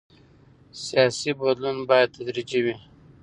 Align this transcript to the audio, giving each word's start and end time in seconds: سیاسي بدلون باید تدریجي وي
سیاسي 0.83 1.29
بدلون 1.39 1.77
باید 1.89 2.13
تدریجي 2.17 2.59
وي 2.65 2.75